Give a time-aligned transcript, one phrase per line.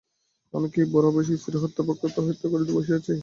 [0.53, 3.13] আমি কি এই বুড়াবয়সে স্ত্রীহত্যা ব্রহ্মহত্যা করিতে বসিয়াছি।